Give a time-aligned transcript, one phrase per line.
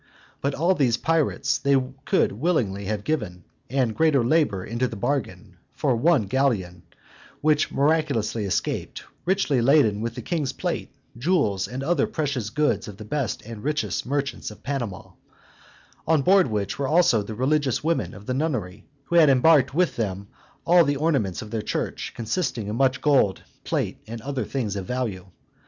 [0.41, 5.57] But all these prizes they could willingly have given, and greater labor into the bargain,
[5.73, 6.81] for one galleon,
[7.41, 12.87] which miraculously escaped, richly laden with all the king's plate, jewels, and other precious goods
[12.87, 15.11] of the best and richest merchants of Panama:
[16.07, 19.97] on board which were also the religious women of the nunnery, who had embarked with
[19.97, 20.29] them
[20.65, 24.87] all the ornaments of their church, consisting in much gold, plate, and other things of
[24.87, 25.25] great value.